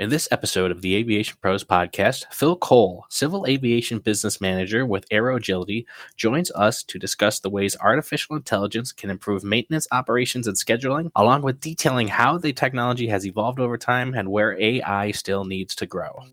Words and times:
In 0.00 0.08
this 0.08 0.28
episode 0.30 0.70
of 0.70 0.80
the 0.80 0.96
Aviation 0.96 1.36
Pros 1.42 1.62
podcast, 1.62 2.24
Phil 2.32 2.56
Cole, 2.56 3.04
Civil 3.10 3.44
Aviation 3.46 3.98
Business 3.98 4.40
Manager 4.40 4.86
with 4.86 5.04
Aero 5.10 5.36
Agility, 5.36 5.86
joins 6.16 6.50
us 6.52 6.82
to 6.84 6.98
discuss 6.98 7.38
the 7.38 7.50
ways 7.50 7.76
artificial 7.78 8.34
intelligence 8.34 8.92
can 8.92 9.10
improve 9.10 9.44
maintenance 9.44 9.86
operations 9.92 10.46
and 10.46 10.56
scheduling, 10.56 11.10
along 11.16 11.42
with 11.42 11.60
detailing 11.60 12.08
how 12.08 12.38
the 12.38 12.54
technology 12.54 13.08
has 13.08 13.26
evolved 13.26 13.60
over 13.60 13.76
time 13.76 14.14
and 14.14 14.30
where 14.30 14.58
AI 14.58 15.10
still 15.10 15.44
needs 15.44 15.74
to 15.74 15.84
grow. 15.84 16.24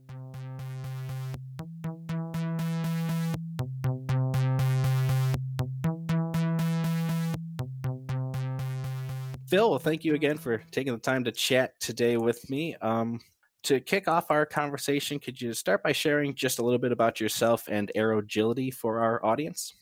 Phil, 9.47 9.77
thank 9.77 10.05
you 10.05 10.13
again 10.13 10.37
for 10.37 10.63
taking 10.71 10.93
the 10.93 10.99
time 10.99 11.25
to 11.25 11.33
chat 11.33 11.77
today 11.81 12.15
with 12.15 12.49
me. 12.49 12.73
Um, 12.81 13.19
to 13.67 13.81
kick 13.81 14.07
off 14.07 14.31
our 14.31 14.45
conversation, 14.45 15.19
could 15.19 15.41
you 15.41 15.53
start 15.53 15.83
by 15.83 15.91
sharing 15.91 16.33
just 16.33 16.57
a 16.57 16.63
little 16.63 16.79
bit 16.79 16.93
about 16.93 17.19
yourself 17.19 17.67
and 17.69 17.91
AeroAgility 17.97 18.73
for 18.73 18.99
our 18.99 19.23
audience? 19.25 19.75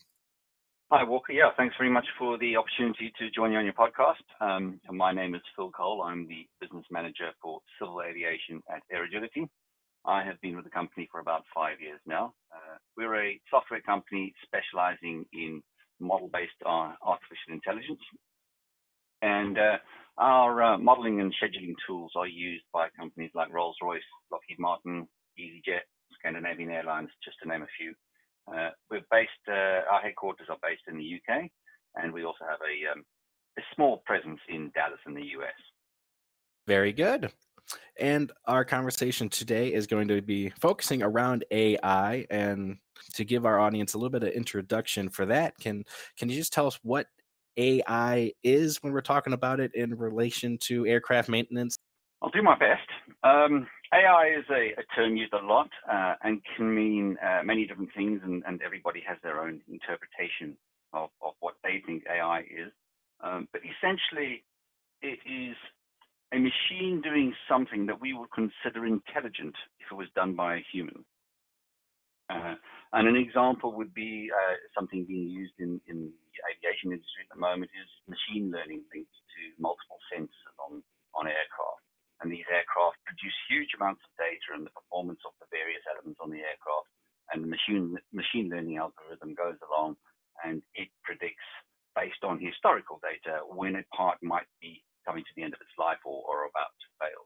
Hi, 0.90 1.04
Walker. 1.04 1.32
Yeah, 1.32 1.50
thanks 1.56 1.76
very 1.78 1.90
much 1.90 2.06
for 2.18 2.36
the 2.38 2.56
opportunity 2.56 3.12
to 3.18 3.30
join 3.30 3.52
you 3.52 3.58
on 3.58 3.64
your 3.64 3.74
podcast. 3.74 4.26
Um, 4.40 4.80
my 4.90 5.12
name 5.12 5.36
is 5.36 5.40
Phil 5.54 5.70
Cole. 5.70 6.02
I'm 6.02 6.26
the 6.26 6.46
business 6.60 6.84
manager 6.90 7.30
for 7.40 7.60
civil 7.78 8.02
aviation 8.02 8.60
at 8.68 8.82
AeroAgility. 8.92 9.48
I 10.04 10.24
have 10.24 10.40
been 10.40 10.56
with 10.56 10.64
the 10.64 10.70
company 10.70 11.08
for 11.10 11.20
about 11.20 11.44
five 11.54 11.80
years 11.80 12.00
now. 12.06 12.34
Uh, 12.52 12.78
we're 12.96 13.22
a 13.22 13.40
software 13.50 13.82
company 13.82 14.34
specializing 14.44 15.24
in 15.32 15.62
model-based 16.00 16.60
uh, 16.64 16.92
artificial 17.02 17.52
intelligence. 17.52 18.02
And 19.22 19.58
uh, 19.58 19.76
our 20.18 20.62
uh, 20.62 20.78
modeling 20.78 21.20
and 21.20 21.34
scheduling 21.34 21.74
tools 21.86 22.12
are 22.16 22.26
used 22.26 22.64
by 22.72 22.88
companies 22.98 23.30
like 23.34 23.52
Rolls-Royce, 23.52 24.00
Lockheed 24.32 24.58
Martin, 24.58 25.06
EasyJet, 25.38 25.84
Scandinavian 26.18 26.70
Airlines, 26.70 27.10
just 27.24 27.36
to 27.42 27.48
name 27.48 27.62
a 27.62 27.66
few. 27.78 27.94
Uh, 28.48 28.70
we're 28.90 29.02
based, 29.10 29.30
uh, 29.48 29.82
our 29.90 30.00
headquarters 30.02 30.46
are 30.48 30.58
based 30.62 30.82
in 30.88 30.96
the 30.96 31.20
UK, 31.20 31.50
and 31.96 32.12
we 32.12 32.24
also 32.24 32.44
have 32.48 32.60
a, 32.60 32.92
um, 32.92 33.04
a 33.58 33.62
small 33.74 34.02
presence 34.06 34.40
in 34.48 34.70
Dallas 34.74 35.00
in 35.06 35.14
the 35.14 35.24
US. 35.38 35.60
Very 36.66 36.92
good. 36.92 37.30
And 37.98 38.32
our 38.46 38.64
conversation 38.64 39.28
today 39.28 39.72
is 39.72 39.86
going 39.86 40.08
to 40.08 40.22
be 40.22 40.50
focusing 40.60 41.02
around 41.02 41.44
AI. 41.50 42.26
And 42.30 42.78
to 43.14 43.24
give 43.24 43.46
our 43.46 43.58
audience 43.58 43.94
a 43.94 43.98
little 43.98 44.10
bit 44.10 44.22
of 44.22 44.30
introduction 44.30 45.08
for 45.08 45.26
that, 45.26 45.58
can 45.58 45.84
can 46.18 46.28
you 46.28 46.36
just 46.36 46.52
tell 46.52 46.66
us 46.66 46.78
what 46.82 47.06
AI 47.56 48.32
is 48.42 48.82
when 48.82 48.92
we're 48.92 49.00
talking 49.00 49.32
about 49.32 49.60
it 49.60 49.74
in 49.74 49.94
relation 49.96 50.58
to 50.62 50.86
aircraft 50.86 51.28
maintenance? 51.28 51.76
I'll 52.22 52.30
do 52.30 52.42
my 52.42 52.56
best. 52.58 52.88
Um, 53.22 53.66
AI 53.92 54.34
is 54.38 54.44
a, 54.50 54.80
a, 54.80 54.84
term 54.94 55.16
used 55.16 55.32
a 55.32 55.44
lot 55.44 55.68
uh, 55.90 56.14
and 56.22 56.40
can 56.56 56.74
mean 56.74 57.16
uh, 57.22 57.42
many 57.44 57.66
different 57.66 57.90
things, 57.94 58.20
and, 58.24 58.42
and, 58.46 58.60
everybody 58.62 59.02
has 59.06 59.18
their 59.22 59.40
own 59.40 59.60
interpretation 59.68 60.56
of, 60.92 61.10
of 61.22 61.34
what 61.40 61.54
they 61.62 61.82
think 61.86 62.04
AI 62.10 62.40
is. 62.40 62.72
Um, 63.22 63.48
but 63.52 63.60
essentially, 63.62 64.44
it 65.02 65.18
is 65.26 65.56
a 66.32 66.38
machine 66.38 67.00
doing 67.02 67.34
something 67.48 67.86
that 67.86 68.00
we 68.00 68.12
would 68.12 68.30
consider 68.32 68.86
intelligent 68.86 69.54
if 69.78 69.86
it 69.90 69.94
was 69.94 70.08
done 70.14 70.34
by 70.34 70.56
a 70.56 70.64
human. 70.72 71.04
Uh, 72.26 72.58
and 72.92 73.06
an 73.06 73.16
example 73.16 73.70
would 73.74 73.94
be 73.94 74.30
uh, 74.30 74.56
something 74.74 75.06
being 75.06 75.28
used 75.30 75.54
in, 75.58 75.78
in 75.86 76.10
the 76.10 76.40
aviation 76.50 76.90
industry 76.90 77.22
at 77.22 77.30
the 77.30 77.38
moment 77.38 77.70
is 77.74 77.88
machine 78.10 78.50
learning 78.50 78.82
linked 78.90 79.14
to 79.14 79.42
multiple 79.62 79.98
sensors 80.10 80.56
on, 80.58 80.82
on 81.14 81.30
aircraft. 81.30 81.84
And 82.22 82.32
these 82.32 82.46
aircraft 82.48 82.98
produce 83.04 83.36
huge 83.46 83.70
amounts 83.76 84.02
of 84.02 84.10
data 84.16 84.56
and 84.56 84.64
the 84.64 84.74
performance 84.74 85.20
of 85.22 85.36
the 85.38 85.46
various 85.52 85.84
elements 85.86 86.18
on 86.18 86.32
the 86.32 86.42
aircraft. 86.42 86.90
And 87.30 87.44
the 87.44 87.50
machine, 87.50 87.94
machine 88.10 88.48
learning 88.50 88.78
algorithm 88.78 89.34
goes 89.36 89.58
along 89.66 90.00
and 90.42 90.62
it 90.74 90.88
predicts 91.04 91.46
based 91.94 92.22
on 92.24 92.42
historical 92.42 93.00
data 93.02 93.44
when 93.48 93.76
a 93.76 93.84
part 93.94 94.18
might 94.22 94.48
be 94.60 94.82
coming 95.06 95.22
to 95.22 95.34
the 95.36 95.42
end 95.42 95.54
of 95.54 95.62
its 95.62 95.74
life 95.78 96.00
or, 96.04 96.22
or 96.26 96.48
about 96.50 96.74
to 96.74 96.88
fail. 96.98 97.22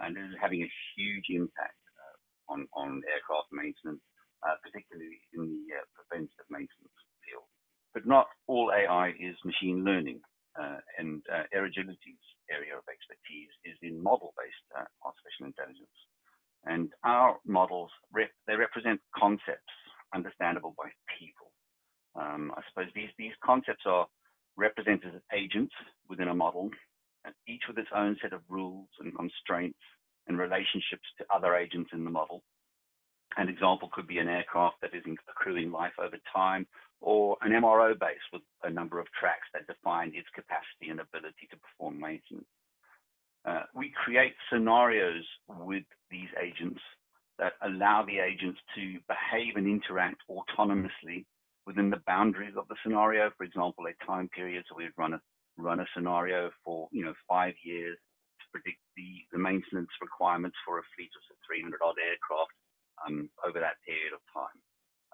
And 0.00 0.16
it 0.16 0.24
is 0.30 0.38
having 0.40 0.62
a 0.62 0.76
huge 0.94 1.28
impact 1.30 1.80
uh, 1.98 2.16
on, 2.54 2.68
on 2.72 3.02
aircraft 3.08 3.50
maintenance 3.50 4.02
uh, 4.46 4.56
particularly 4.62 5.20
in 5.34 5.42
the 5.46 5.76
uh, 5.78 5.86
maintenance 6.50 7.00
field. 7.24 7.46
But 7.94 8.06
not 8.06 8.28
all 8.48 8.72
AI 8.74 9.10
is 9.18 9.36
machine 9.44 9.84
learning, 9.84 10.20
uh, 10.60 10.78
and 10.98 11.22
uh, 11.32 11.44
AeroAgility's 11.56 12.24
area 12.50 12.76
of 12.76 12.84
expertise 12.90 13.52
is 13.64 13.76
in 13.82 14.02
model-based 14.02 14.66
uh, 14.78 14.86
artificial 15.04 15.46
intelligence. 15.46 15.98
And 16.66 16.90
our 17.04 17.38
models, 17.46 17.90
rep- 18.12 18.34
they 18.46 18.56
represent 18.56 19.00
concepts 19.16 19.72
understandable 20.14 20.74
by 20.78 20.90
people. 21.18 21.52
Um, 22.16 22.52
I 22.56 22.62
suppose 22.68 22.90
these, 22.94 23.10
these 23.18 23.32
concepts 23.44 23.84
are 23.86 24.06
represented 24.56 25.14
as 25.14 25.22
agents 25.34 25.74
within 26.08 26.28
a 26.28 26.34
model, 26.34 26.70
and 27.24 27.34
each 27.48 27.62
with 27.68 27.78
its 27.78 27.90
own 27.94 28.16
set 28.22 28.32
of 28.32 28.42
rules 28.48 28.88
and 29.00 29.14
constraints 29.16 29.78
and 30.28 30.38
relationships 30.38 31.06
to 31.18 31.26
other 31.34 31.54
agents 31.56 31.90
in 31.92 32.04
the 32.04 32.10
model. 32.10 32.42
An 33.36 33.48
example 33.48 33.90
could 33.92 34.06
be 34.06 34.18
an 34.18 34.28
aircraft 34.28 34.80
that 34.82 34.94
is 34.94 35.04
accruing 35.28 35.70
life 35.70 35.92
over 35.98 36.16
time, 36.34 36.66
or 37.00 37.36
an 37.42 37.52
MRO 37.52 37.98
base 37.98 38.24
with 38.32 38.42
a 38.64 38.70
number 38.70 38.98
of 38.98 39.06
tracks 39.18 39.46
that 39.54 39.66
define 39.66 40.12
its 40.14 40.28
capacity 40.34 40.90
and 40.90 41.00
ability 41.00 41.46
to 41.50 41.56
perform 41.56 42.00
maintenance. 42.00 42.48
Uh, 43.44 43.62
we 43.74 43.92
create 44.04 44.34
scenarios 44.50 45.24
with 45.48 45.84
these 46.10 46.28
agents 46.42 46.80
that 47.38 47.52
allow 47.62 48.04
the 48.04 48.18
agents 48.18 48.58
to 48.74 48.98
behave 49.06 49.54
and 49.56 49.68
interact 49.68 50.20
autonomously 50.28 51.24
within 51.66 51.90
the 51.90 52.02
boundaries 52.06 52.54
of 52.56 52.66
the 52.68 52.74
scenario. 52.82 53.30
For 53.36 53.44
example, 53.44 53.86
a 53.86 54.04
time 54.04 54.28
period, 54.28 54.64
so 54.68 54.76
we'd 54.76 54.90
run 54.96 55.14
a 55.14 55.20
run 55.56 55.80
a 55.80 55.86
scenario 55.94 56.50
for 56.64 56.88
you 56.92 57.04
know 57.04 57.14
five 57.28 57.54
years 57.62 57.98
to 58.40 58.46
predict 58.52 58.78
the, 58.96 59.26
the 59.32 59.38
maintenance 59.38 59.90
requirements 60.00 60.56
for 60.64 60.78
a 60.78 60.88
fleet 60.94 61.10
of 61.14 61.36
300 61.46 61.78
odd 61.82 61.98
aircraft 61.98 62.54
um, 63.06 63.28
over 63.46 63.60
that 63.60 63.80
period 63.86 64.12
of 64.14 64.22
time. 64.32 64.58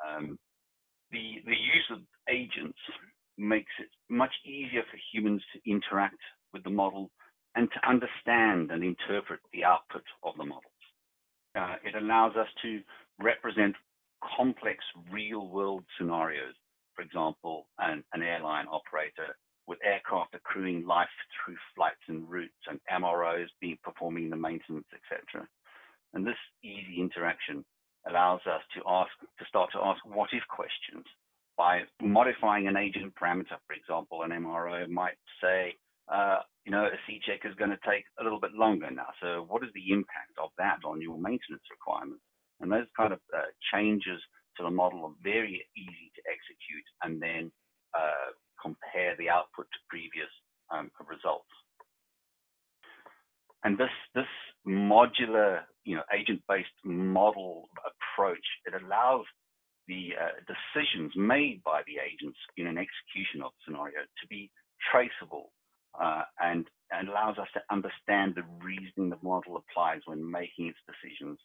Um, 0.03 0.39
the, 1.11 1.43
the 1.47 1.57
use 1.57 1.89
of 1.93 2.01
agents 2.29 2.79
makes 3.39 3.73
it 3.81 3.89
much 4.09 4.33
easier 4.45 4.83
for 4.91 4.99
humans 5.13 5.43
to 5.53 5.71
interact 5.71 6.21
with 6.53 6.65
the 6.65 6.71
model 6.71 7.11
and 7.57 7.69
to 7.73 7.89
understand 7.89 8.71
and 8.71 8.83
interpret 8.83 9.41
the 9.53 9.65
output 9.65 10.05
of 10.23 10.35
the 10.37 10.45
models. 10.45 10.73
Uh, 11.57 11.77
it 11.85 11.95
allows 11.95 12.35
us 12.37 12.49
to 12.63 12.81
represent 13.21 13.75
complex 14.37 14.79
real 15.13 15.49
world 15.49 15.85
scenarios. 15.99 16.55
For 16.97 17.03
example, 17.03 17.67
an, 17.79 18.05
an 18.13 18.23
airline 18.23 18.67
operator 18.71 19.37
with 19.67 19.79
aircraft 19.85 20.35
accruing 20.35 20.87
life 20.87 21.09
through 21.45 21.57
flights 21.75 22.03
and 22.09 22.29
routes 22.29 22.53
and 22.69 22.81
MROs 22.93 23.47
being 23.61 23.79
performing 23.83 24.31
the 24.31 24.37
maintenance, 24.37 24.87
etc. 24.93 25.47
And 26.13 26.27
this 26.27 26.37
easy 26.63 27.01
interaction 27.01 27.65
allows 28.09 28.41
us 28.47 28.63
to 28.77 28.83
ask 28.87 29.11
to 29.39 29.45
start 29.49 29.71
to 29.73 29.81
ask 29.81 30.01
what 30.05 30.31
if 30.33 30.43
questions 30.49 31.05
by 31.57 31.83
modifying 32.03 32.67
an 32.67 32.77
agent 32.77 33.15
parameter. 33.15 33.57
For 33.67 33.75
example, 33.75 34.23
an 34.23 34.31
MRO 34.31 34.89
might 34.89 35.17
say, 35.43 35.75
uh, 36.13 36.41
you 36.65 36.73
know, 36.73 36.85
a 36.85 36.99
C 37.07 37.21
check 37.27 37.41
is 37.45 37.55
going 37.55 37.71
to 37.71 37.79
take 37.89 38.05
a 38.21 38.25
little 38.25 38.41
bit 38.41 38.53
longer 38.53 38.91
now. 38.91 39.09
So 39.23 39.47
what 39.49 39.63
is 39.63 39.71
the 39.75 39.93
impact 39.93 40.35
of 40.43 40.51
that 40.59 40.79
on 40.85 41.01
your 41.01 41.17
maintenance 41.19 41.65
requirements? 41.71 42.23
And 42.61 42.71
those 42.71 42.87
kind 42.97 43.13
of 43.13 43.21
uh, 43.35 43.51
changes 43.73 44.21
to 44.57 44.63
the 44.63 44.71
model 44.71 45.05
are 45.05 45.17
very 45.23 45.67
easy 45.77 46.11
to 46.15 46.23
execute 46.31 46.87
and 47.03 47.21
then 47.21 47.53
uh, 47.97 48.35
compare 48.61 49.15
the 49.19 49.29
output 49.29 49.67
to 49.67 49.81
previous 49.89 50.31
um, 50.71 50.91
results. 51.07 51.51
And 53.65 53.79
this 53.79 53.91
this 54.15 54.27
modular, 54.67 55.61
you 55.85 55.97
know, 55.97 56.03
agent-based 56.13 56.69
model 56.85 57.69
approach, 57.85 58.45
it 58.67 58.75
allows 58.83 59.25
the 59.89 60.11
uh, 60.21 60.41
decisions 60.49 61.13
made 61.17 61.63
by 61.65 61.83
the 61.87 62.01
agents 62.01 62.39
in 62.57 62.67
an 62.67 62.79
execution 62.79 63.43
of 63.43 63.53
scenario 63.65 64.01
to 64.01 64.27
be 64.29 64.51
traceable 64.91 65.53
uh, 66.01 66.23
and, 66.41 66.67
and 66.91 67.09
allows 67.09 67.39
us 67.39 67.49
to 67.55 67.61
understand 67.71 68.35
the 68.35 68.45
reasoning 68.65 69.11
the 69.11 69.19
model 69.23 69.57
applies 69.57 70.01
when 70.07 70.31
making 70.31 70.67
its 70.69 70.79
decisions, 70.89 71.39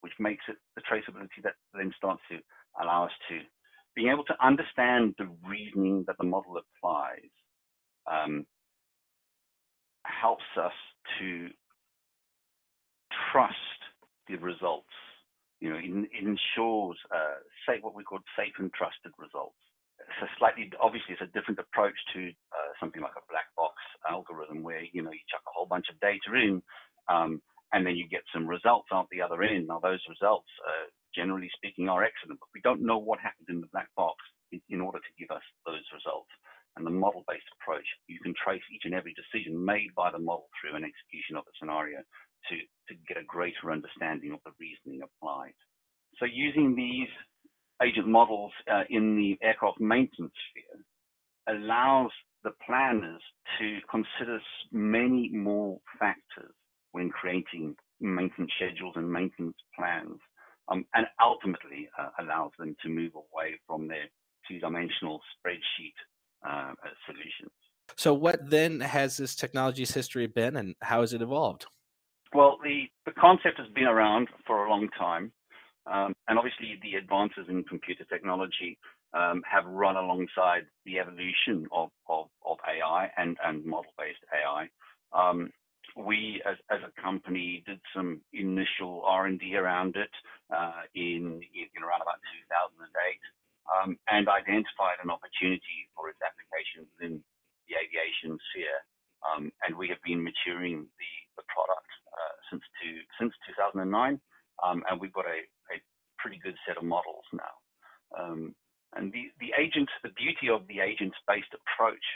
which 0.00 0.12
makes 0.18 0.44
it 0.48 0.56
the 0.76 0.82
traceability 0.82 1.42
that 1.42 1.54
then 1.72 1.92
starts 1.96 2.22
to 2.30 2.38
allow 2.82 3.04
us 3.04 3.12
to 3.28 3.38
being 3.94 4.10
able 4.10 4.24
to 4.24 4.34
understand 4.44 5.14
the 5.18 5.28
reasoning 5.48 6.04
that 6.06 6.16
the 6.18 6.26
model 6.26 6.58
applies 6.58 7.30
um, 8.10 8.44
helps 10.04 10.44
us 10.60 10.72
to 11.20 11.48
trust 13.34 13.80
the 14.30 14.36
results. 14.38 14.94
You 15.58 15.70
know, 15.74 15.80
it, 15.82 15.90
it 16.14 16.22
ensures 16.22 16.98
uh, 17.10 17.42
safe, 17.66 17.82
what 17.82 17.98
we 17.98 18.06
call 18.06 18.22
safe 18.38 18.54
and 18.62 18.70
trusted 18.70 19.10
results. 19.18 19.58
It's 19.98 20.22
a 20.22 20.30
slightly, 20.38 20.70
obviously, 20.78 21.18
it's 21.18 21.26
a 21.26 21.34
different 21.34 21.58
approach 21.58 21.96
to 22.14 22.30
uh, 22.30 22.70
something 22.78 23.02
like 23.02 23.18
a 23.18 23.26
black 23.26 23.50
box 23.58 23.74
algorithm 24.06 24.62
where 24.62 24.82
you 24.92 25.02
know 25.02 25.10
you 25.10 25.24
chuck 25.26 25.42
a 25.46 25.54
whole 25.54 25.66
bunch 25.66 25.86
of 25.90 25.98
data 25.98 26.30
in, 26.34 26.62
um, 27.10 27.42
and 27.72 27.82
then 27.86 27.96
you 27.96 28.06
get 28.06 28.22
some 28.30 28.46
results 28.46 28.90
out 28.92 29.08
the 29.10 29.22
other 29.22 29.42
end. 29.42 29.66
Now, 29.66 29.80
those 29.80 30.02
results, 30.06 30.50
uh, 30.62 30.86
generally 31.14 31.50
speaking, 31.56 31.88
are 31.88 32.04
excellent, 32.04 32.38
but 32.38 32.52
we 32.54 32.62
don't 32.62 32.84
know 32.84 32.98
what 32.98 33.18
happened 33.18 33.48
in 33.48 33.62
the 33.62 33.72
black 33.72 33.88
box 33.96 34.18
in, 34.52 34.60
in 34.68 34.80
order 34.82 34.98
to 34.98 35.18
give 35.18 35.30
us 35.34 35.42
those 35.66 35.82
results. 35.94 36.30
And 36.76 36.84
the 36.84 36.90
model-based 36.90 37.46
approach, 37.62 37.86
you 38.10 38.18
can 38.18 38.34
trace 38.34 38.62
each 38.74 38.82
and 38.84 38.94
every 38.98 39.14
decision 39.14 39.54
made 39.54 39.94
by 39.94 40.10
the 40.10 40.18
model 40.18 40.50
through 40.58 40.74
an 40.74 40.82
execution 40.82 41.38
of 41.38 41.46
the 41.46 41.54
scenario 41.58 42.02
to, 42.48 42.56
to 42.88 43.00
get 43.08 43.16
a 43.16 43.24
greater 43.26 43.70
understanding 43.70 44.32
of 44.32 44.40
the 44.44 44.52
reasoning 44.60 45.02
applied. 45.02 45.54
So 46.18 46.26
using 46.26 46.74
these 46.74 47.08
agent 47.82 48.06
models 48.06 48.52
uh, 48.70 48.84
in 48.88 49.16
the 49.16 49.36
aircraft 49.44 49.80
maintenance 49.80 50.32
sphere 50.50 51.56
allows 51.56 52.10
the 52.44 52.52
planners 52.64 53.22
to 53.58 53.78
consider 53.90 54.38
many 54.72 55.30
more 55.32 55.78
factors 55.98 56.54
when 56.92 57.10
creating 57.10 57.74
maintenance 58.00 58.52
schedules 58.56 58.94
and 58.96 59.10
maintenance 59.10 59.56
plans, 59.76 60.18
um, 60.68 60.84
and 60.94 61.06
ultimately 61.22 61.88
uh, 61.98 62.08
allows 62.20 62.52
them 62.58 62.76
to 62.82 62.88
move 62.88 63.12
away 63.14 63.58
from 63.66 63.88
their 63.88 64.04
two-dimensional 64.48 65.20
spreadsheet 65.32 65.94
uh, 66.48 66.72
solutions. 67.06 67.52
So, 67.96 68.14
what 68.14 68.48
then 68.48 68.80
has 68.80 69.16
this 69.16 69.34
technology's 69.34 69.92
history 69.92 70.26
been, 70.26 70.56
and 70.56 70.74
how 70.82 71.00
has 71.00 71.12
it 71.12 71.22
evolved? 71.22 71.66
Well, 72.34 72.58
the, 72.64 72.84
the 73.06 73.12
concept 73.12 73.58
has 73.58 73.68
been 73.74 73.86
around 73.88 74.28
for 74.46 74.66
a 74.66 74.70
long 74.70 74.88
time. 74.98 75.32
Um, 75.86 76.14
and 76.28 76.38
obviously, 76.38 76.78
the 76.82 76.96
advances 76.96 77.46
in 77.48 77.64
computer 77.64 78.04
technology 78.04 78.78
um, 79.14 79.42
have 79.50 79.64
run 79.66 79.96
alongside 79.96 80.66
the 80.86 81.00
evolution 81.00 81.66
of, 81.72 81.90
of, 82.08 82.28
of 82.46 82.58
AI 82.68 83.10
and, 83.18 83.38
and 83.44 83.64
model 83.64 83.92
based 83.98 84.20
AI. 84.34 84.68
Um, 85.16 85.50
we, 85.96 86.42
as, 86.46 86.56
as 86.70 86.80
a 86.84 86.92
company, 87.02 87.64
did 87.66 87.80
some 87.96 88.20
initial 88.34 89.02
R&D 89.06 89.56
around 89.56 89.96
it 89.96 90.12
uh, 90.54 90.84
in, 90.94 91.40
in 91.56 91.82
around 91.82 92.02
about 92.04 92.20
2008 92.76 92.84
um, 93.72 93.96
and 94.12 94.28
identified 94.28 95.00
an 95.02 95.10
opportunity 95.10 95.88
for 95.96 96.10
its 96.10 96.20
application 96.20 96.84
within 96.94 97.24
the 97.68 97.74
aviation 97.80 98.36
sphere. 98.52 98.80
Um, 99.24 99.52
and 99.66 99.76
we 99.76 99.88
have 99.88 100.02
been 100.04 100.22
maturing 100.22 100.84
the, 101.00 101.12
the 101.40 101.44
product 101.48 101.90
uh, 102.14 102.34
since, 102.50 102.62
two, 102.80 102.96
since 103.20 103.34
2009, 103.58 104.20
um, 104.62 104.82
and 104.88 105.00
we've 105.00 105.12
got 105.12 105.26
a, 105.26 105.42
a, 105.74 105.76
pretty 106.18 106.40
good 106.42 106.56
set 106.66 106.78
of 106.78 106.84
models 106.84 107.26
now. 107.34 107.54
Um, 108.16 108.54
and 108.96 109.12
the, 109.12 109.28
the 109.40 109.52
agent, 109.60 109.90
the 110.02 110.14
beauty 110.16 110.48
of 110.48 110.66
the 110.68 110.80
agent-based 110.80 111.52
approach 111.52 112.06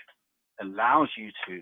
allows 0.63 1.09
you 1.19 1.29
to 1.47 1.61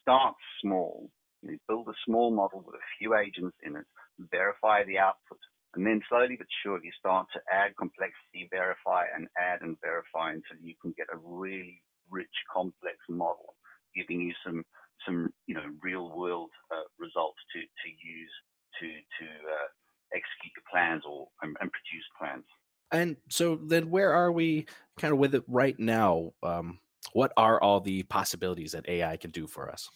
start 0.00 0.34
small, 0.62 1.10
you 1.42 1.58
build 1.68 1.88
a 1.88 2.02
small 2.06 2.30
model 2.30 2.62
with 2.64 2.76
a 2.76 2.88
few 2.98 3.14
agents 3.14 3.56
in 3.62 3.76
it, 3.76 3.84
verify 4.30 4.84
the 4.84 4.98
output, 4.98 5.38
and 5.74 5.86
then 5.86 6.00
slowly 6.08 6.36
but 6.36 6.46
surely 6.62 6.90
start 6.98 7.26
to 7.32 7.40
add 7.50 7.76
complexity, 7.76 8.48
verify 8.50 9.04
and 9.14 9.26
add 9.38 9.62
and 9.62 9.76
verify 9.80 10.30
until 10.30 10.60
you 10.62 10.74
can 10.80 10.94
get 10.96 11.08
a 11.12 11.18
really 11.18 11.82
rich, 12.10 12.34
complex 12.52 12.96
model, 13.08 13.54
giving 13.96 14.20
you 14.20 14.32
some 14.44 14.64
some 15.06 15.32
you 15.46 15.54
know 15.54 15.64
real 15.82 16.16
world 16.16 16.50
uh, 16.70 16.86
results 16.98 17.38
to 17.52 17.60
to 17.60 17.88
use 17.88 18.32
to 18.80 18.86
to 18.86 19.30
uh, 19.30 19.68
execute 20.14 20.52
your 20.56 20.64
plans 20.70 21.02
or 21.08 21.28
and, 21.42 21.56
and, 21.60 21.70
produce 21.70 22.06
plans. 22.18 22.44
And 22.90 23.16
so 23.30 23.56
then, 23.56 23.90
where 23.90 24.12
are 24.12 24.30
we 24.32 24.66
kind 24.98 25.12
of 25.12 25.18
with 25.18 25.34
it 25.34 25.44
right 25.48 25.78
now? 25.78 26.32
Um, 26.42 26.78
what 27.12 27.32
are 27.36 27.60
all 27.60 27.80
the 27.80 28.02
possibilities 28.04 28.72
that 28.72 28.88
AI 28.88 29.16
can 29.16 29.30
do 29.30 29.46
for 29.46 29.70
us? 29.70 29.88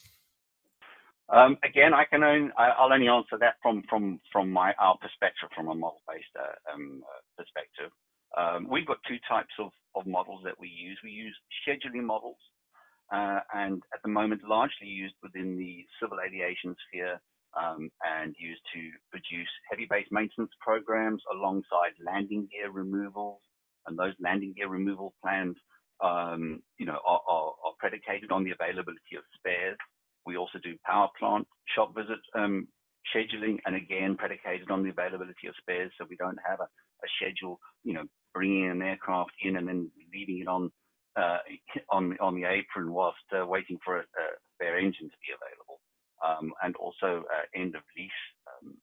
Um, 1.28 1.58
again, 1.64 1.92
I 1.92 2.04
can 2.04 2.22
only, 2.22 2.52
I'll 2.56 2.92
only 2.92 3.08
answer 3.08 3.36
that 3.40 3.56
from 3.62 3.82
from 3.88 4.20
from 4.32 4.50
my 4.50 4.72
our 4.78 4.96
perspective, 4.98 5.48
from 5.54 5.68
a 5.68 5.74
model-based 5.74 6.36
uh, 6.38 6.72
um, 6.72 7.02
uh, 7.02 7.20
perspective. 7.36 7.90
Um, 8.36 8.68
we've 8.68 8.86
got 8.86 8.98
two 9.08 9.18
types 9.28 9.52
of, 9.58 9.70
of 9.94 10.06
models 10.06 10.42
that 10.44 10.58
we 10.60 10.68
use. 10.68 10.98
We 11.02 11.10
use 11.10 11.36
scheduling 11.66 12.04
models, 12.04 12.36
uh, 13.12 13.40
and 13.54 13.82
at 13.94 14.02
the 14.02 14.10
moment 14.10 14.42
largely 14.48 14.88
used 14.88 15.14
within 15.22 15.56
the 15.56 15.84
civil 16.00 16.18
aviation 16.24 16.74
sphere 16.88 17.20
um, 17.56 17.90
and 18.04 18.34
used 18.38 18.62
to 18.74 18.80
produce 19.10 19.48
heavy 19.70 19.86
base 19.88 20.06
maintenance 20.10 20.50
programs 20.60 21.22
alongside 21.32 21.94
landing 22.04 22.48
gear 22.52 22.70
removals. 22.70 23.40
And 23.86 23.98
those 23.98 24.14
landing 24.18 24.52
gear 24.56 24.68
removal 24.68 25.14
plans, 25.22 25.56
um, 26.02 26.60
you 26.78 26.86
know, 26.86 26.98
are, 27.06 27.20
are, 27.28 27.52
are, 27.64 27.78
predicated 27.78 28.32
on 28.32 28.42
the 28.42 28.50
availability 28.50 29.14
of 29.16 29.22
spares. 29.38 29.78
We 30.26 30.36
also 30.36 30.58
do 30.62 30.74
power 30.84 31.08
plant 31.18 31.46
shop 31.74 31.94
visit 31.94 32.18
um, 32.34 32.66
scheduling, 33.14 33.58
and 33.64 33.76
again 33.76 34.16
predicated 34.16 34.70
on 34.70 34.82
the 34.82 34.90
availability 34.90 35.46
of 35.46 35.54
spares, 35.60 35.92
so 35.96 36.06
we 36.10 36.16
don't 36.16 36.38
have 36.46 36.58
a, 36.58 36.64
a 36.64 37.08
schedule, 37.16 37.60
you 37.84 37.94
know, 37.94 38.02
bringing 38.34 38.68
an 38.68 38.82
aircraft 38.82 39.30
in 39.42 39.56
and 39.56 39.68
then 39.68 39.90
leaving 40.12 40.40
it 40.40 40.48
on 40.48 40.70
uh, 41.16 41.38
on 41.90 42.16
on 42.20 42.34
the 42.34 42.44
apron 42.44 42.92
whilst 42.92 43.24
uh, 43.32 43.46
waiting 43.46 43.78
for 43.84 43.96
a, 43.96 44.00
a, 44.00 44.24
spare 44.54 44.78
engine 44.78 45.08
to 45.10 45.18
be 45.20 45.32
available, 45.32 45.80
um, 46.24 46.52
and 46.62 46.76
also 46.76 47.24
uh, 47.28 47.44
end 47.60 47.74
of 47.74 47.82
lease 47.96 48.10
um, 48.48 48.74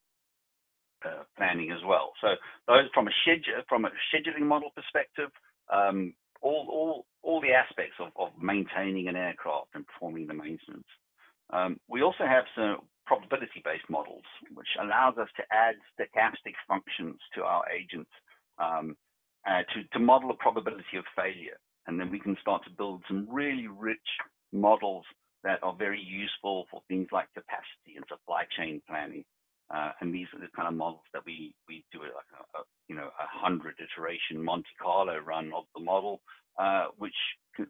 uh, 1.04 1.22
planning 1.36 1.70
as 1.70 1.82
well. 1.86 2.12
So 2.20 2.34
those 2.66 2.88
from 2.92 3.08
a 3.08 3.14
schedule 3.22 3.62
from 3.68 3.84
a 3.84 3.90
scheduling 4.10 4.46
model 4.46 4.70
perspective, 4.74 5.30
um, 5.72 6.14
all 6.42 6.66
all 6.70 7.06
all 7.22 7.40
the 7.40 7.52
aspects 7.52 7.96
of, 8.00 8.08
of 8.16 8.30
maintaining 8.40 9.08
an 9.08 9.16
aircraft 9.16 9.68
and 9.74 9.86
performing 9.86 10.26
the 10.26 10.34
maintenance. 10.34 10.88
Um, 11.50 11.78
we 11.88 12.02
also 12.02 12.24
have 12.26 12.44
some 12.56 12.78
probability-based 13.06 13.88
models, 13.90 14.24
which 14.54 14.68
allows 14.80 15.18
us 15.18 15.28
to 15.36 15.42
add 15.52 15.74
stochastic 15.92 16.54
functions 16.66 17.20
to 17.34 17.42
our 17.42 17.64
agents 17.68 18.10
um, 18.58 18.96
uh, 19.46 19.60
to, 19.74 19.84
to 19.92 19.98
model 19.98 20.30
a 20.30 20.34
probability 20.34 20.96
of 20.96 21.04
failure 21.14 21.60
and 21.86 21.98
then 21.98 22.10
we 22.10 22.18
can 22.18 22.36
start 22.40 22.64
to 22.64 22.70
build 22.70 23.02
some 23.08 23.28
really 23.30 23.66
rich 23.68 23.98
models 24.52 25.04
that 25.42 25.62
are 25.62 25.74
very 25.76 26.00
useful 26.00 26.66
for 26.70 26.80
things 26.88 27.08
like 27.12 27.28
capacity 27.34 27.96
and 27.96 28.04
supply 28.08 28.44
chain 28.56 28.80
planning. 28.88 29.24
Uh, 29.74 29.90
and 30.00 30.14
these 30.14 30.26
are 30.34 30.40
the 30.40 30.48
kind 30.54 30.68
of 30.68 30.74
models 30.74 31.04
that 31.12 31.22
we 31.24 31.54
we 31.68 31.84
do 31.92 32.00
a, 32.02 32.58
a 32.58 32.62
you 32.88 32.94
know 32.94 33.08
a 33.08 33.26
hundred 33.26 33.74
iteration 33.80 34.42
Monte 34.42 34.68
Carlo 34.80 35.18
run 35.18 35.52
of 35.56 35.64
the 35.74 35.82
model, 35.82 36.20
uh, 36.58 36.86
which 36.98 37.14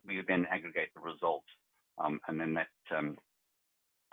we 0.06 0.20
then 0.26 0.46
aggregate 0.50 0.88
the 0.94 1.00
results, 1.00 1.46
um, 1.98 2.18
and 2.26 2.40
then 2.40 2.54
that 2.54 2.96
um, 2.96 3.16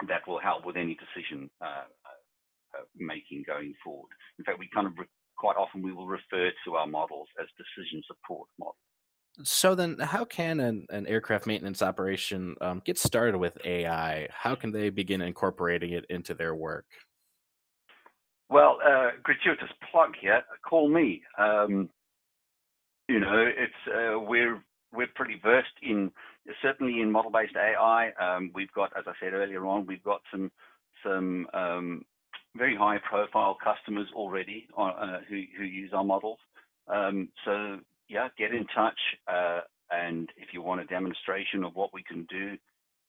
that 0.07 0.27
will 0.27 0.39
help 0.39 0.65
with 0.65 0.77
any 0.77 0.95
decision 0.95 1.49
uh, 1.59 1.89
uh 2.75 2.83
making 2.95 3.43
going 3.47 3.73
forward. 3.83 4.11
In 4.37 4.45
fact, 4.45 4.59
we 4.59 4.69
kind 4.73 4.85
of 4.85 4.93
quite 5.37 5.57
often 5.57 5.81
we 5.81 5.91
will 5.91 6.07
refer 6.07 6.51
to 6.65 6.75
our 6.75 6.87
models 6.87 7.27
as 7.41 7.47
decision 7.57 8.03
support 8.05 8.47
models. 8.59 8.77
So 9.43 9.75
then, 9.75 9.97
how 9.99 10.25
can 10.25 10.59
an, 10.59 10.85
an 10.89 11.07
aircraft 11.07 11.47
maintenance 11.47 11.81
operation 11.81 12.55
um, 12.61 12.81
get 12.85 12.97
started 12.97 13.37
with 13.37 13.57
AI? 13.65 14.27
How 14.31 14.55
can 14.55 14.71
they 14.71 14.89
begin 14.89 15.21
incorporating 15.21 15.91
it 15.91 16.05
into 16.09 16.33
their 16.33 16.55
work? 16.55 16.85
Well, 18.49 18.79
uh, 18.85 19.11
gratuitous 19.23 19.69
plug 19.91 20.13
here. 20.19 20.43
Call 20.67 20.89
me. 20.89 21.21
Um, 21.37 21.89
you 23.07 23.19
know, 23.19 23.45
it's 23.47 23.73
uh, 23.87 24.19
we're 24.19 24.61
we're 24.93 25.07
pretty 25.15 25.39
versed 25.41 25.67
in 25.81 26.11
certainly 26.61 27.01
in 27.01 27.11
model-based 27.11 27.55
AI. 27.55 28.11
Um, 28.19 28.51
we've 28.53 28.71
got, 28.73 28.91
as 28.97 29.05
I 29.07 29.13
said 29.21 29.33
earlier 29.33 29.65
on, 29.65 29.85
we've 29.85 30.03
got 30.03 30.21
some 30.31 30.51
some 31.03 31.47
um, 31.53 32.05
very 32.55 32.75
high-profile 32.75 33.57
customers 33.63 34.07
already 34.13 34.67
uh, 34.77 35.19
who 35.29 35.43
who 35.57 35.63
use 35.63 35.91
our 35.93 36.03
models. 36.03 36.39
Um, 36.87 37.29
so 37.45 37.79
yeah, 38.11 38.27
get 38.37 38.53
in 38.53 38.65
touch. 38.75 38.99
Uh, 39.27 39.61
and 39.89 40.29
if 40.37 40.49
you 40.53 40.61
want 40.61 40.81
a 40.81 40.85
demonstration 40.85 41.63
of 41.63 41.75
what 41.75 41.93
we 41.93 42.03
can 42.03 42.27
do, 42.29 42.57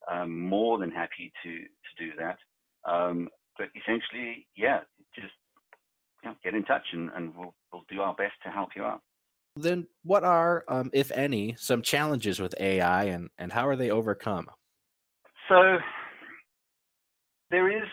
I'm 0.08 0.40
more 0.40 0.78
than 0.78 0.90
happy 0.90 1.32
to, 1.42 1.50
to 1.50 2.04
do 2.04 2.12
that. 2.18 2.38
Um, 2.90 3.28
but 3.58 3.68
essentially, 3.76 4.46
yeah, 4.56 4.80
just 5.14 5.32
you 6.22 6.30
know, 6.30 6.36
get 6.42 6.54
in 6.54 6.64
touch 6.64 6.86
and, 6.92 7.10
and 7.14 7.34
we'll, 7.36 7.54
we'll 7.72 7.84
do 7.90 8.00
our 8.00 8.14
best 8.14 8.34
to 8.44 8.50
help 8.50 8.70
you 8.74 8.84
out. 8.84 9.00
Then, 9.54 9.86
what 10.02 10.24
are, 10.24 10.64
um, 10.66 10.90
if 10.94 11.10
any, 11.12 11.56
some 11.58 11.82
challenges 11.82 12.40
with 12.40 12.54
AI 12.58 13.04
and, 13.04 13.28
and 13.36 13.52
how 13.52 13.68
are 13.68 13.76
they 13.76 13.90
overcome? 13.90 14.48
so 15.48 15.76
there 17.50 17.70
is, 17.70 17.88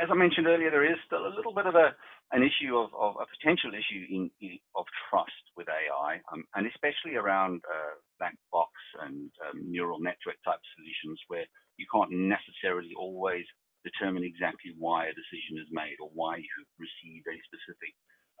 as 0.00 0.08
I 0.10 0.14
mentioned 0.14 0.46
earlier, 0.46 0.70
there 0.70 0.90
is 0.90 0.98
still 1.06 1.26
a 1.26 1.34
little 1.34 1.52
bit 1.52 1.66
of 1.66 1.74
a 1.74 1.94
an 2.32 2.42
issue 2.42 2.76
of, 2.78 2.90
of 2.94 3.16
a 3.18 3.26
potential 3.26 3.74
issue 3.74 4.06
in, 4.08 4.30
in, 4.40 4.58
of 4.76 4.86
trust 5.08 5.44
with 5.56 5.66
AI, 5.68 6.20
um, 6.32 6.44
and 6.54 6.66
especially 6.66 7.16
around 7.16 7.60
uh, 7.66 7.94
black 8.18 8.36
box 8.52 8.70
and 9.02 9.30
um, 9.48 9.66
neural 9.66 9.98
network 9.98 10.38
type 10.44 10.62
solutions 10.78 11.18
where 11.26 11.44
you 11.76 11.86
can't 11.92 12.12
necessarily 12.12 12.94
always 12.96 13.44
determine 13.82 14.22
exactly 14.22 14.74
why 14.78 15.06
a 15.06 15.16
decision 15.16 15.58
is 15.58 15.66
made 15.72 15.96
or 16.00 16.10
why 16.14 16.36
you 16.36 16.56
received 16.78 17.26
a 17.26 17.36
specific 17.48 17.92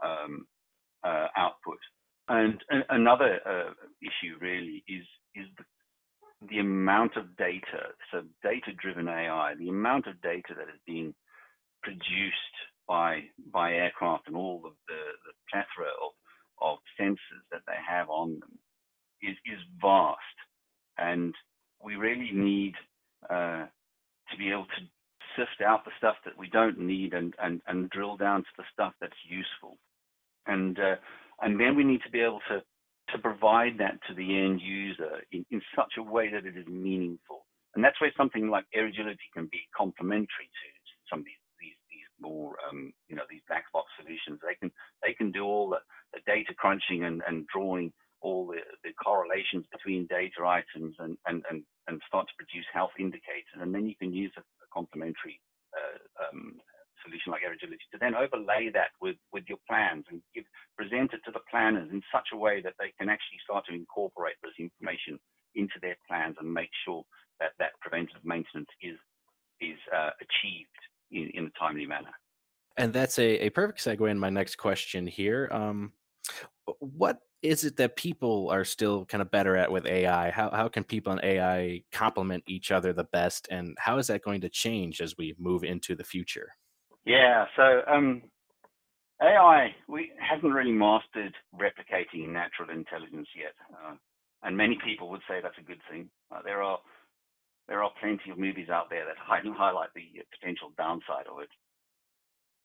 um, 0.04 0.46
uh, 1.02 1.28
output. 1.36 1.80
And, 2.28 2.62
another 2.90 3.40
uh, 3.44 3.72
issue 4.00 4.38
really 4.40 4.84
is 4.86 5.02
is 5.34 5.46
the, 5.58 5.64
the 6.48 6.58
amount 6.58 7.16
of 7.16 7.36
data, 7.36 7.90
so 8.12 8.22
data-driven 8.42 9.08
AI, 9.08 9.54
the 9.58 9.68
amount 9.68 10.06
of 10.06 10.20
data 10.22 10.54
that 10.56 10.68
is 10.68 10.80
being 10.86 11.14
produced 11.82 12.56
by 12.90 13.22
by 13.52 13.72
aircraft 13.72 14.26
and 14.26 14.36
all 14.36 14.60
of 14.66 14.72
the, 14.88 15.02
the 15.24 15.34
plethora 15.48 15.92
of, 16.04 16.12
of 16.60 16.78
sensors 17.00 17.44
that 17.52 17.62
they 17.68 17.78
have 17.88 18.10
on 18.10 18.30
them 18.40 18.58
is 19.22 19.36
is 19.46 19.60
vast, 19.80 20.38
and 20.98 21.32
we 21.82 21.94
really 21.94 22.32
need 22.32 22.74
uh, 23.30 23.64
to 24.30 24.36
be 24.36 24.50
able 24.50 24.66
to 24.76 24.82
sift 25.36 25.62
out 25.64 25.84
the 25.84 25.92
stuff 25.98 26.16
that 26.24 26.36
we 26.36 26.48
don't 26.50 26.80
need 26.80 27.14
and 27.14 27.32
and, 27.40 27.62
and 27.68 27.88
drill 27.90 28.16
down 28.16 28.40
to 28.40 28.54
the 28.58 28.64
stuff 28.72 28.92
that's 29.00 29.22
useful, 29.28 29.78
and 30.48 30.80
uh, 30.80 30.96
and 31.42 31.60
then 31.60 31.76
we 31.76 31.84
need 31.84 32.02
to 32.02 32.10
be 32.10 32.20
able 32.20 32.40
to 32.48 32.60
to 33.12 33.18
provide 33.18 33.78
that 33.78 33.98
to 34.08 34.14
the 34.14 34.36
end 34.36 34.60
user 34.60 35.22
in, 35.30 35.46
in 35.52 35.62
such 35.76 35.92
a 35.96 36.02
way 36.02 36.28
that 36.28 36.44
it 36.44 36.56
is 36.56 36.66
meaningful. 36.66 37.46
And 37.74 37.84
that's 37.84 38.00
where 38.00 38.12
something 38.16 38.48
like 38.50 38.64
AeroAgility 38.76 39.30
can 39.34 39.48
be 39.50 39.62
complementary 39.76 40.46
to 40.46 40.68
some 41.08 41.20
of 41.20 41.24
these 41.24 41.39
more, 42.20 42.54
um, 42.68 42.92
you 43.08 43.16
know, 43.16 43.24
these 43.28 43.42
black 43.48 43.64
box 43.72 43.88
solutions. 44.00 44.40
They 44.42 44.54
can 44.54 44.70
they 45.02 45.12
can 45.14 45.30
do 45.30 45.44
all 45.44 45.70
the, 45.70 45.80
the 46.12 46.20
data 46.26 46.54
crunching 46.54 47.04
and, 47.04 47.22
and 47.26 47.46
drawing 47.48 47.92
all 48.20 48.46
the, 48.46 48.60
the 48.84 48.92
correlations 49.02 49.64
between 49.72 50.06
data 50.06 50.44
items 50.44 50.94
and, 50.98 51.16
and, 51.26 51.42
and, 51.50 51.64
and 51.88 52.00
start 52.06 52.28
to 52.28 52.36
produce 52.36 52.66
health 52.72 52.92
indicators. 52.98 53.58
And 53.60 53.74
then 53.74 53.86
you 53.86 53.96
can 53.96 54.12
use 54.12 54.32
a, 54.36 54.40
a 54.40 54.66
complementary 54.72 55.40
uh, 55.72 56.28
um, 56.28 56.60
solution 57.04 57.32
like 57.32 57.40
AeroAgility 57.40 57.88
to 57.92 57.98
then 57.98 58.14
overlay 58.14 58.68
that 58.74 58.92
with, 59.00 59.16
with 59.32 59.44
your 59.48 59.58
plans 59.68 60.04
and 60.10 60.20
give, 60.34 60.44
present 60.76 61.12
it 61.14 61.24
to 61.24 61.32
the 61.32 61.44
planners 61.50 61.88
in 61.92 62.02
such 62.12 62.28
a 62.32 62.36
way 62.36 62.60
that 62.60 62.74
they 62.78 62.92
can 62.98 63.08
actually 63.08 63.40
start 63.42 63.64
to 63.66 63.74
incorporate 63.74 64.36
this 64.44 64.56
information 64.60 65.18
into 65.54 65.80
their 65.80 65.96
plans 66.06 66.36
and 66.38 66.52
make 66.52 66.70
sure 66.84 67.02
that 67.40 67.56
that 67.58 67.72
preventive 67.80 68.22
maintenance 68.22 68.68
is 68.82 68.96
is 69.60 69.76
uh, 69.92 70.08
achieved 70.24 70.80
in, 71.10 71.30
in 71.34 71.46
a 71.46 71.58
timely 71.58 71.86
manner. 71.86 72.10
And 72.76 72.92
that's 72.92 73.18
a, 73.18 73.46
a 73.46 73.50
perfect 73.50 73.80
segue 73.80 74.10
in 74.10 74.18
my 74.18 74.30
next 74.30 74.56
question 74.56 75.06
here. 75.06 75.48
Um, 75.52 75.92
what 76.78 77.18
is 77.42 77.64
it 77.64 77.76
that 77.76 77.96
people 77.96 78.48
are 78.50 78.64
still 78.64 79.06
kind 79.06 79.22
of 79.22 79.30
better 79.30 79.56
at 79.56 79.70
with 79.70 79.86
AI? 79.86 80.30
How, 80.30 80.50
how 80.50 80.68
can 80.68 80.84
people 80.84 81.12
and 81.12 81.20
AI 81.24 81.82
complement 81.90 82.44
each 82.46 82.70
other 82.70 82.92
the 82.92 83.04
best? 83.04 83.48
And 83.50 83.76
how 83.78 83.98
is 83.98 84.06
that 84.08 84.22
going 84.22 84.42
to 84.42 84.48
change 84.48 85.00
as 85.00 85.16
we 85.16 85.34
move 85.38 85.64
into 85.64 85.94
the 85.94 86.04
future? 86.04 86.50
Yeah, 87.04 87.46
so 87.56 87.80
um, 87.86 88.22
AI 89.22 89.74
we 89.88 90.10
hasn't 90.18 90.52
really 90.52 90.72
mastered 90.72 91.34
replicating 91.54 92.28
natural 92.28 92.70
intelligence 92.70 93.28
yet, 93.34 93.54
uh, 93.72 93.94
and 94.42 94.56
many 94.56 94.78
people 94.84 95.08
would 95.10 95.22
say 95.26 95.40
that's 95.42 95.58
a 95.58 95.62
good 95.62 95.80
thing. 95.90 96.10
Uh, 96.30 96.40
there 96.44 96.62
are 96.62 96.78
there 97.70 97.84
are 97.84 97.92
plenty 98.02 98.34
of 98.34 98.36
movies 98.36 98.68
out 98.68 98.90
there 98.90 99.06
that 99.06 99.14
highlight 99.16 99.94
the 99.94 100.02
potential 100.34 100.74
downside 100.76 101.30
of 101.30 101.38
it. 101.38 101.48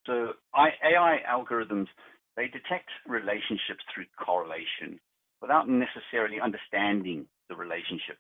So 0.07 0.33
AI 0.57 1.19
algorithms, 1.29 1.85
they 2.35 2.47
detect 2.47 2.89
relationships 3.07 3.85
through 3.93 4.09
correlation 4.17 4.99
without 5.41 5.69
necessarily 5.69 6.41
understanding 6.41 7.27
the 7.49 7.55
relationship. 7.55 8.17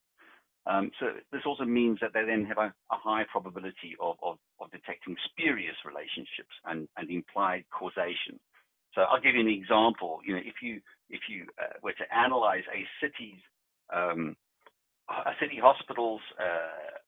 Um, 0.67 0.91
so 0.99 1.07
this 1.31 1.41
also 1.45 1.65
means 1.65 1.97
that 2.01 2.13
they 2.13 2.25
then 2.25 2.45
have 2.45 2.57
a, 2.57 2.73
a 2.93 2.97
high 3.01 3.25
probability 3.31 3.97
of, 3.99 4.17
of, 4.21 4.37
of, 4.59 4.71
detecting 4.71 5.15
spurious 5.29 5.75
relationships 5.85 6.53
and, 6.65 6.87
and, 6.97 7.09
implied 7.09 7.65
causation. 7.69 8.39
So 8.93 9.01
I'll 9.01 9.21
give 9.21 9.35
you 9.35 9.41
an 9.41 9.47
example. 9.47 10.21
You 10.25 10.33
know, 10.33 10.41
if 10.43 10.61
you 10.63 10.81
if 11.11 11.21
you 11.29 11.45
uh, 11.61 11.77
were 11.83 11.93
to 11.93 12.15
analyze 12.15 12.63
a 12.73 12.81
city's 12.97 13.37
um, 13.93 14.35
city 15.39 15.59
hospital's 15.61 16.21
uh, 16.39 16.99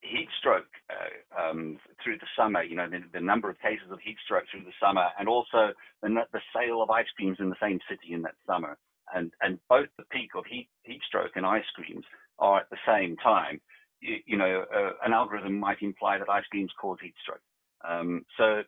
heat 0.00 0.28
stroke 0.38 0.70
uh, 0.90 1.40
um, 1.40 1.78
through 2.02 2.18
the 2.18 2.26
summer, 2.36 2.62
you 2.62 2.76
know, 2.76 2.88
the, 2.88 3.00
the, 3.12 3.20
number 3.20 3.50
of 3.50 3.58
cases 3.60 3.90
of 3.90 3.98
heat 4.00 4.16
stroke 4.24 4.44
through 4.50 4.64
the 4.64 4.76
summer, 4.80 5.06
and 5.18 5.28
also 5.28 5.72
the, 6.02 6.08
the 6.32 6.40
sale 6.54 6.82
of 6.82 6.90
ice 6.90 7.06
creams 7.16 7.38
in 7.40 7.48
the 7.50 7.56
same 7.60 7.78
city 7.88 8.12
in 8.12 8.22
that 8.22 8.34
summer. 8.46 8.76
And, 9.14 9.32
and 9.40 9.58
both 9.68 9.88
the 9.96 10.04
peak 10.04 10.30
of 10.36 10.44
heat, 10.46 10.68
heat 10.82 11.00
stroke 11.06 11.32
and 11.34 11.46
ice 11.46 11.64
creams 11.74 12.04
are 12.38 12.60
at 12.60 12.70
the 12.70 12.76
same 12.86 13.16
time. 13.16 13.60
You, 14.00 14.16
you 14.26 14.36
know, 14.36 14.64
uh, 14.74 14.90
an 15.04 15.12
algorithm 15.12 15.58
might 15.58 15.82
imply 15.82 16.18
that 16.18 16.28
ice 16.28 16.44
creams 16.50 16.70
cause 16.80 16.98
heat 17.02 17.14
stroke. 17.22 17.40
Um, 17.88 18.24
so 18.36 18.62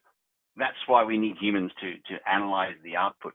that's 0.57 0.79
why 0.87 1.05
we 1.05 1.19
need 1.19 1.37
humans 1.39 1.73
to, 1.81 1.93
to 1.93 2.31
analyze 2.31 2.75
the 2.83 2.97
output 2.97 3.35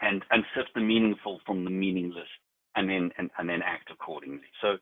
and, 0.00 0.24
and 0.30 0.44
sift 0.56 0.70
the 0.74 0.80
meaningful 0.80 1.40
from 1.46 1.64
the 1.64 1.70
meaningless 1.70 2.28
and 2.76 2.88
then 2.88 3.10
and, 3.18 3.30
and 3.38 3.48
then 3.48 3.62
act 3.62 3.90
accordingly. 3.90 4.48
So, 4.60 4.76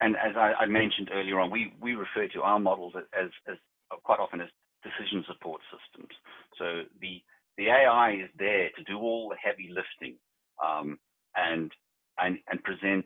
and 0.00 0.16
as 0.16 0.36
I, 0.36 0.52
I, 0.60 0.66
mentioned 0.66 1.10
earlier 1.12 1.40
on, 1.40 1.50
we 1.50 1.72
we 1.80 1.94
refer 1.94 2.28
to 2.34 2.42
our 2.42 2.58
models 2.58 2.94
as, 2.96 3.30
as 3.48 3.56
quite 4.02 4.20
often 4.20 4.40
as 4.40 4.48
decision 4.82 5.24
support 5.26 5.60
systems. 5.70 6.12
So 6.58 6.82
the 7.00 7.22
the 7.56 7.68
AI 7.68 8.12
is 8.24 8.30
there 8.38 8.70
to 8.76 8.84
do 8.84 8.98
all 8.98 9.28
the 9.28 9.36
heavy 9.36 9.70
lifting 9.70 10.16
um, 10.64 10.98
and 11.36 11.72
and 12.18 12.38
and 12.50 12.62
present 12.62 13.04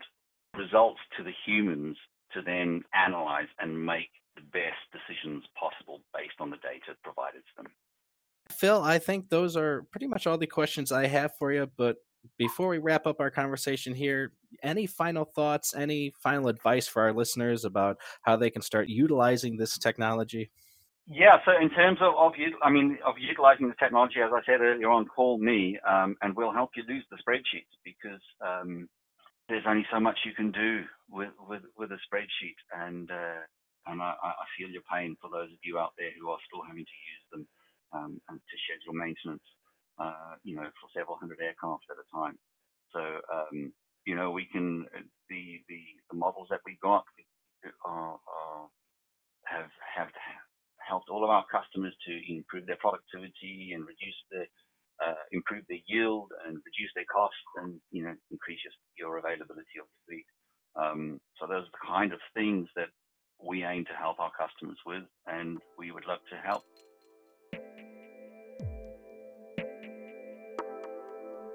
results 0.57 1.01
to 1.17 1.25
the 1.25 1.33
humans 1.47 1.97
to 2.33 2.43
then 2.43 2.83
analyze 2.95 3.49
and 3.59 3.85
make 3.85 4.11
the 4.37 4.43
best 4.53 4.81
decisions 4.93 5.45
possible 5.59 6.01
based 6.15 6.35
on 6.41 6.51
the 6.51 6.57
data 6.59 6.97
provided 7.03 7.41
to 7.41 7.63
them. 7.63 7.73
Phil, 8.51 8.83
I 8.83 8.99
think 8.99 9.29
those 9.29 9.57
are 9.57 9.83
pretty 9.91 10.07
much 10.07 10.27
all 10.27 10.39
the 10.39 10.47
questions 10.47 10.91
I 10.91 11.07
have 11.07 11.33
for 11.39 11.53
you, 11.53 11.71
but 11.77 11.97
before 12.39 12.69
we 12.69 12.79
wrap 12.79 13.07
up 13.07 13.21
our 13.21 13.31
conversation 13.31 13.95
here, 13.95 14.33
any 14.63 14.87
final 14.87 15.25
thoughts, 15.25 15.75
any 15.75 16.13
final 16.23 16.49
advice 16.49 16.87
for 16.87 17.03
our 17.03 17.13
listeners 17.13 17.65
about 17.65 17.99
how 18.23 18.37
they 18.37 18.49
can 18.49 18.63
start 18.63 18.89
utilizing 18.89 19.57
this 19.57 19.77
technology? 19.77 20.51
Yeah, 21.07 21.39
so 21.45 21.53
in 21.61 21.71
terms 21.71 21.99
of, 22.01 22.15
of 22.17 22.33
I 22.63 22.71
mean, 22.71 22.99
of 23.05 23.15
utilizing 23.19 23.69
the 23.69 23.75
technology, 23.79 24.21
as 24.25 24.31
I 24.33 24.41
said 24.45 24.61
earlier 24.61 24.91
on, 24.91 25.07
call 25.07 25.39
me 25.39 25.79
um, 25.89 26.17
and 26.23 26.37
we'll 26.37 26.53
help 26.53 26.71
you 26.77 26.85
lose 26.87 27.05
the 27.11 27.17
spreadsheets 27.17 27.75
because 27.83 28.21
um, 28.45 28.89
there's 29.49 29.65
only 29.67 29.87
so 29.91 29.99
much 29.99 30.19
you 30.25 30.33
can 30.33 30.53
do 30.53 30.85
with 31.11 31.33
with, 31.49 31.63
with 31.77 31.91
a 31.93 32.01
spreadsheet, 32.05 32.61
and 32.85 33.11
uh, 33.11 33.41
and 33.87 34.03
I, 34.03 34.13
I, 34.21 34.45
feel 34.57 34.69
your 34.69 34.85
pain 34.93 35.17
for 35.17 35.31
those 35.33 35.49
of 35.49 35.59
you 35.65 35.79
out 35.79 35.97
there 35.97 36.13
who 36.21 36.29
are 36.29 36.39
still 36.45 36.61
having 36.61 36.85
to 36.85 36.99
use 37.09 37.25
them 37.33 37.49
um, 37.97 38.21
and 38.29 38.37
to 38.37 38.57
schedule 38.69 38.93
maintenance 38.93 39.49
uh, 40.01 40.37
you 40.45 40.57
know, 40.57 40.69
for 40.81 40.89
several 40.97 41.17
hundred 41.19 41.41
aircraft 41.43 41.85
at 41.91 41.99
a 41.99 42.07
time. 42.17 42.39
So, 42.95 43.01
um, 43.33 43.73
you 44.07 44.17
know, 44.17 44.31
we 44.33 44.47
can 44.47 44.87
the 45.31 45.43
the, 45.69 45.81
the 46.11 46.17
models 46.19 46.49
that 46.51 46.61
we 46.67 46.79
got 46.83 47.05
are, 47.87 48.19
are, 48.19 48.69
have 49.47 49.71
have 49.97 50.09
helped 50.81 51.11
all 51.11 51.25
of 51.25 51.31
our 51.31 51.47
customers 51.53 51.95
to 52.07 52.13
improve 52.33 52.67
their 52.67 52.81
productivity 52.81 53.73
and 53.75 53.87
reduce 53.87 54.21
the 54.31 54.45
uh, 55.05 55.23
improve 55.33 55.65
their 55.69 55.83
yield 55.87 56.33
and 56.47 56.57
reduce 56.57 56.93
their 56.97 57.09
costs 57.13 57.41
and 57.63 57.81
you 57.93 58.05
know 58.05 58.15
increase 58.31 58.61
your, 58.65 58.75
your 59.11 59.19
availability 59.19 59.79
of 59.81 59.87
the 59.89 60.01
fleet. 60.09 60.27
Um, 60.77 61.21
so 61.41 61.47
those 61.49 61.65
are 61.67 61.75
the 61.75 61.87
kind 61.89 62.13
of 62.13 62.21
things 62.35 62.69
that 62.77 62.91
we 63.43 63.65
aim 63.65 63.85
to 63.87 63.97
help 63.97 64.21
our 64.21 64.33
customers 64.37 64.79
with, 64.87 65.05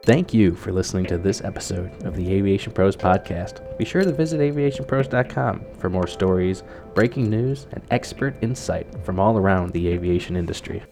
Thank 0.06 0.34
you 0.34 0.54
for 0.54 0.74
listening 0.74 1.06
to 1.06 1.18
this 1.18 1.42
episode 1.46 2.04
of 2.04 2.18
the 2.18 2.34
Aviation 2.34 2.74
Pros 2.74 2.98
Podcast. 2.98 3.78
Be 3.78 3.86
sure 3.86 4.02
to 4.02 4.12
visit 4.12 4.42
aviationpros.com 4.42 5.66
for 5.78 5.90
more 5.90 6.08
stories, 6.08 6.62
breaking 6.94 7.30
news, 7.30 7.68
and 7.72 7.82
expert 7.90 8.36
insight 8.42 8.86
from 9.06 9.18
all 9.18 9.38
around 9.38 9.72
the 9.72 9.88
aviation 9.88 10.36
industry. 10.36 10.84